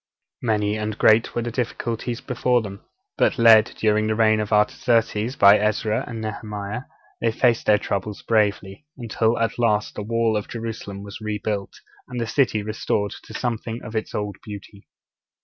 Many 0.41 0.77
and 0.77 0.97
great 0.97 1.35
were 1.35 1.43
the 1.43 1.51
difficulties 1.51 2.21
before 2.21 2.63
them; 2.63 2.83
but 3.19 3.37
led, 3.37 3.65
during 3.77 4.07
the 4.07 4.15
reign 4.15 4.39
of 4.39 4.51
Artaxerxes, 4.51 5.35
by 5.35 5.59
Ezra 5.59 6.03
and 6.07 6.21
Nehemiah, 6.21 6.85
they 7.21 7.31
faced 7.31 7.67
their 7.67 7.77
troubles 7.77 8.23
bravely, 8.23 8.87
until 8.97 9.37
at 9.37 9.59
last 9.59 9.93
the 9.93 10.01
wall 10.01 10.35
of 10.35 10.47
Jerusalem 10.49 11.03
was 11.03 11.21
rebuilt, 11.21 11.79
and 12.07 12.19
the 12.19 12.25
city 12.25 12.63
restored 12.63 13.13
to 13.25 13.35
something 13.35 13.83
of 13.83 13.95
its 13.95 14.15
old 14.15 14.37
beauty. 14.43 14.87